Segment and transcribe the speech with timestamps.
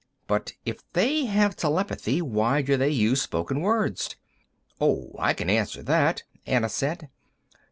[0.25, 4.15] "But if they have telepathy, why do they use spoken words?"
[4.79, 7.09] "Oh, I can answer that," Anna said.